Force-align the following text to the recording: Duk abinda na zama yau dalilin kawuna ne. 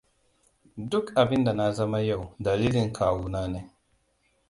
Duk 0.89 1.05
abinda 1.21 1.51
na 1.57 1.67
zama 1.77 1.99
yau 2.07 2.21
dalilin 2.43 2.89
kawuna 2.97 3.41
ne. 3.53 3.61